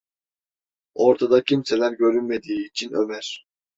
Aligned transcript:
Ortada 0.95 1.41
kimseler 1.43 1.91
görünmediği 1.91 2.67
için 2.67 2.91
Ömer: 2.93 3.45